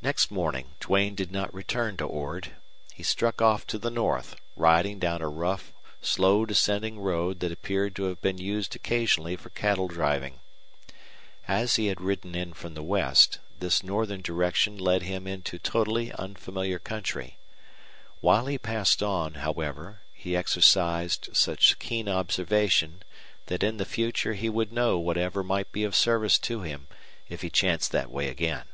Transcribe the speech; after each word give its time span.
Next 0.00 0.30
morning 0.30 0.70
Duane 0.80 1.14
did 1.14 1.30
not 1.30 1.52
return 1.52 1.98
to 1.98 2.04
Ord. 2.04 2.54
He 2.94 3.02
struck 3.02 3.42
off 3.42 3.66
to 3.66 3.78
the 3.78 3.90
north, 3.90 4.36
riding 4.56 4.98
down 4.98 5.20
a 5.20 5.28
rough, 5.28 5.70
slow 6.00 6.46
descending 6.46 6.98
road 6.98 7.40
that 7.40 7.52
appeared 7.52 7.94
to 7.96 8.04
have 8.04 8.22
been 8.22 8.38
used 8.38 8.74
occasionally 8.74 9.36
for 9.36 9.50
cattle 9.50 9.86
driving. 9.86 10.40
As 11.46 11.76
he 11.76 11.88
had 11.88 12.00
ridden 12.00 12.34
in 12.34 12.54
from 12.54 12.72
the 12.72 12.82
west, 12.82 13.38
this 13.58 13.82
northern 13.82 14.22
direction 14.22 14.78
led 14.78 15.02
him 15.02 15.26
into 15.26 15.58
totally 15.58 16.10
unfamiliar 16.12 16.78
country. 16.78 17.36
While 18.22 18.46
he 18.46 18.56
passed 18.56 19.02
on, 19.02 19.34
however, 19.34 20.00
he 20.14 20.34
exercised 20.34 21.28
such 21.34 21.78
keen 21.78 22.08
observation 22.08 23.02
that 23.46 23.62
in 23.62 23.76
the 23.76 23.84
future 23.84 24.32
he 24.32 24.48
would 24.48 24.72
know 24.72 24.98
whatever 24.98 25.42
might 25.42 25.70
be 25.70 25.84
of 25.84 25.94
service 25.94 26.38
to 26.38 26.62
him 26.62 26.86
if 27.28 27.42
he 27.42 27.50
chanced 27.50 27.92
that 27.92 28.10
way 28.10 28.28
again. 28.30 28.64